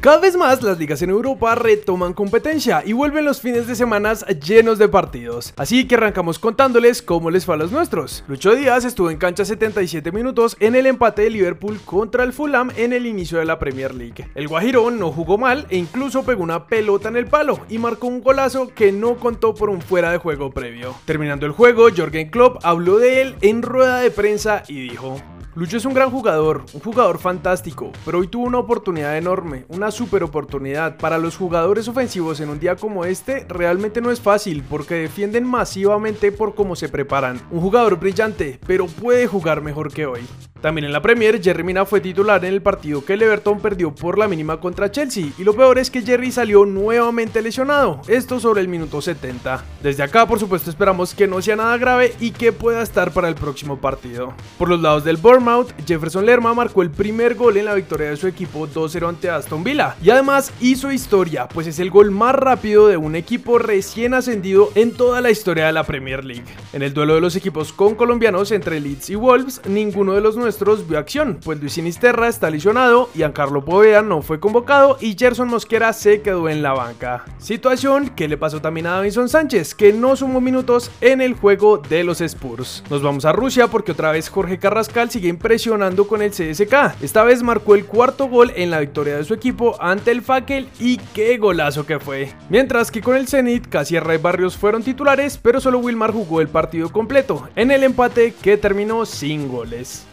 [0.00, 4.14] Cada vez más las ligas en Europa retoman competencia y vuelven los fines de semana
[4.14, 5.52] llenos de partidos.
[5.56, 8.22] Así que arrancamos contándoles cómo les fue a los nuestros.
[8.28, 12.70] Lucho Díaz estuvo en cancha 77 minutos en el empate de Liverpool contra el Fulham
[12.76, 14.28] en el inicio de la Premier League.
[14.36, 18.06] El Guajirón no jugó mal e incluso pegó una pelota en el palo y marcó
[18.06, 20.94] un golazo que no contó por un fuera de juego previo.
[21.06, 25.20] Terminando el juego, Jorgen Klopp habló de él en rueda de prensa y dijo:
[25.58, 29.90] Lucho es un gran jugador, un jugador fantástico, pero hoy tuvo una oportunidad enorme, una
[29.90, 30.98] super oportunidad.
[30.98, 35.42] Para los jugadores ofensivos en un día como este, realmente no es fácil porque defienden
[35.42, 37.40] masivamente por cómo se preparan.
[37.50, 40.20] Un jugador brillante, pero puede jugar mejor que hoy.
[40.60, 43.94] También en la Premier, Jerry Mina fue titular en el partido que el Everton perdió
[43.94, 48.40] por la mínima contra Chelsea, y lo peor es que Jerry salió nuevamente lesionado, esto
[48.40, 49.64] sobre el minuto 70.
[49.82, 53.28] Desde acá, por supuesto, esperamos que no sea nada grave y que pueda estar para
[53.28, 54.34] el próximo partido.
[54.58, 58.16] Por los lados del Bournemouth, Jefferson Lerma marcó el primer gol en la victoria de
[58.16, 62.34] su equipo 2-0 ante Aston Villa, y además hizo historia, pues es el gol más
[62.34, 66.46] rápido de un equipo recién ascendido en toda la historia de la Premier League.
[66.72, 70.36] En el duelo de los equipos con colombianos entre Leeds y Wolves, ninguno de los
[70.48, 75.48] nuestros vio acción, pues Luis Sinisterra está lesionado, Giancarlo Poveda no fue convocado y Gerson
[75.48, 77.26] Mosquera se quedó en la banca.
[77.36, 81.76] Situación que le pasó también a Davison Sánchez, que no sumó minutos en el juego
[81.76, 82.82] de los Spurs.
[82.88, 87.02] Nos vamos a Rusia porque otra vez Jorge Carrascal sigue impresionando con el CSK.
[87.02, 90.70] Esta vez marcó el cuarto gol en la victoria de su equipo ante el Fakel
[90.80, 92.32] y qué golazo que fue.
[92.48, 96.48] Mientras que con el Zenit, Casierra y Barrios fueron titulares, pero solo Wilmar jugó el
[96.48, 100.06] partido completo, en el empate que terminó sin goles.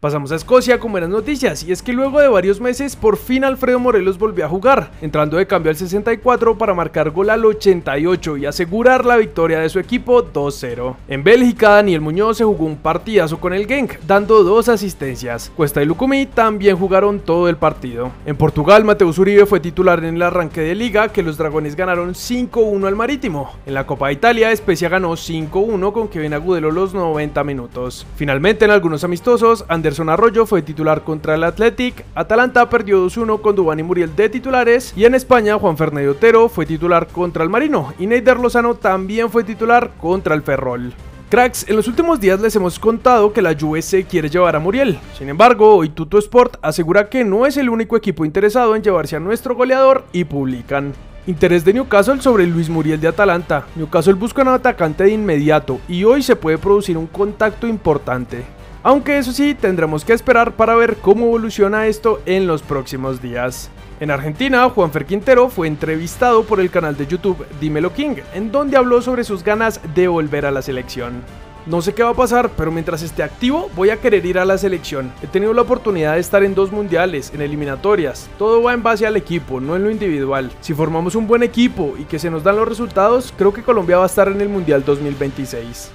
[0.00, 3.42] Pasamos a Escocia con buenas noticias, y es que luego de varios meses, por fin
[3.42, 8.36] Alfredo Morelos volvió a jugar, entrando de cambio al 64 para marcar gol al 88
[8.36, 10.94] y asegurar la victoria de su equipo 2-0.
[11.08, 15.50] En Bélgica, Daniel Muñoz se jugó un partidazo con el Genk, dando dos asistencias.
[15.56, 18.12] Cuesta y Lucumí también jugaron todo el partido.
[18.24, 22.14] En Portugal, Mateus Uribe fue titular en el arranque de liga, que los dragones ganaron
[22.14, 23.50] 5-1 al Marítimo.
[23.66, 28.06] En la Copa de Italia, Especia ganó 5-1 con Kevin Agudelo los 90 minutos.
[28.14, 33.56] Finalmente, en algunos amistosos, Anderson Arroyo fue titular contra el Athletic, Atalanta perdió 2-1 con
[33.56, 37.48] Dubán y Muriel de titulares y en España Juan Fernando Otero fue titular contra el
[37.48, 40.92] Marino y Neider Lozano también fue titular contra el Ferrol.
[41.30, 44.58] Cracks, en los últimos días les hemos contado que la Juve se quiere llevar a
[44.58, 44.98] Muriel.
[45.16, 49.16] Sin embargo, hoy Tuto Sport asegura que no es el único equipo interesado en llevarse
[49.16, 50.92] a nuestro goleador y publican.
[51.26, 53.64] Interés de Newcastle sobre Luis Muriel de Atalanta.
[53.74, 58.57] Newcastle busca un atacante de inmediato y hoy se puede producir un contacto importante.
[58.82, 63.70] Aunque eso sí, tendremos que esperar para ver cómo evoluciona esto en los próximos días.
[63.98, 68.76] En Argentina, Juanfer Quintero fue entrevistado por el canal de YouTube Dímelo King, en donde
[68.76, 71.22] habló sobre sus ganas de volver a la selección.
[71.66, 74.44] No sé qué va a pasar, pero mientras esté activo voy a querer ir a
[74.44, 75.12] la selección.
[75.22, 78.30] He tenido la oportunidad de estar en dos mundiales, en eliminatorias.
[78.38, 80.52] Todo va en base al equipo, no en lo individual.
[80.60, 83.98] Si formamos un buen equipo y que se nos dan los resultados, creo que Colombia
[83.98, 85.90] va a estar en el Mundial 2026.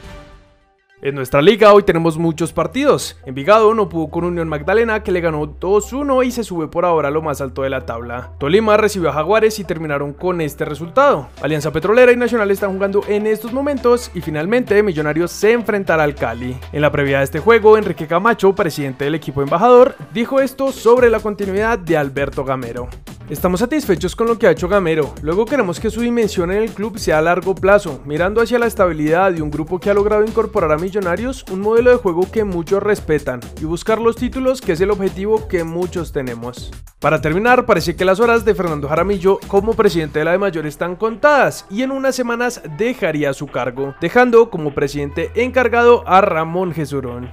[1.03, 3.17] En nuestra liga hoy tenemos muchos partidos.
[3.25, 7.09] Envigado no pudo con Unión Magdalena que le ganó 2-1 y se sube por ahora
[7.09, 8.31] a lo más alto de la tabla.
[8.39, 11.27] Tolima recibió a Jaguares y terminaron con este resultado.
[11.41, 16.15] Alianza Petrolera y Nacional están jugando en estos momentos y finalmente Millonarios se enfrentará al
[16.15, 16.55] Cali.
[16.71, 21.09] En la previa de este juego, Enrique Camacho, presidente del equipo embajador, dijo esto sobre
[21.09, 22.87] la continuidad de Alberto Gamero.
[23.29, 26.71] Estamos satisfechos con lo que ha hecho Gamero, luego queremos que su dimensión en el
[26.71, 30.25] club sea a largo plazo, mirando hacia la estabilidad de un grupo que ha logrado
[30.25, 34.73] incorporar a Millonarios un modelo de juego que muchos respetan y buscar los títulos que
[34.73, 36.69] es el objetivo que muchos tenemos.
[36.99, 40.67] Para terminar, parece que las horas de Fernando Jaramillo como presidente de la de Mayor
[40.67, 46.73] están contadas y en unas semanas dejaría su cargo, dejando como presidente encargado a Ramón
[46.73, 47.31] Jesurón.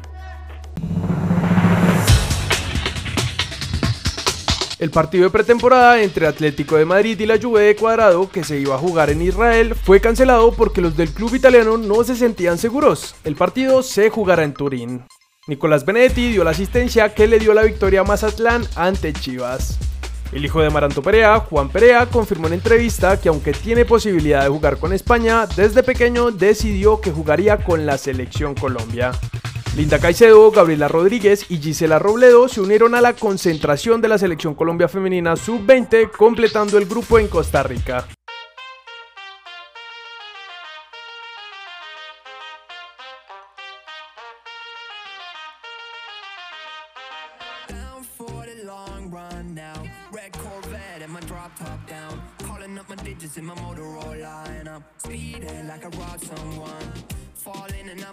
[4.80, 8.58] El partido de pretemporada entre Atlético de Madrid y la Juve de Cuadrado, que se
[8.58, 12.56] iba a jugar en Israel, fue cancelado porque los del club italiano no se sentían
[12.56, 13.14] seguros.
[13.22, 15.04] El partido se jugará en Turín.
[15.46, 19.78] Nicolás Benetti dio la asistencia que le dio la victoria a Mazatlán ante Chivas.
[20.32, 24.48] El hijo de Maranto Perea, Juan Perea, confirmó en entrevista que aunque tiene posibilidad de
[24.48, 29.12] jugar con España, desde pequeño decidió que jugaría con la selección Colombia.
[29.76, 34.54] Linda Caicedo, Gabriela Rodríguez y Gisela Robledo se unieron a la concentración de la Selección
[34.54, 38.06] Colombia Femenina Sub-20, completando el grupo en Costa Rica.